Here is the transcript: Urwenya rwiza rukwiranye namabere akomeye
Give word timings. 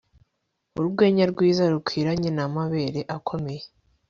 Urwenya 0.79 1.25
rwiza 1.31 1.63
rukwiranye 1.73 2.29
namabere 2.37 3.01
akomeye 3.15 3.63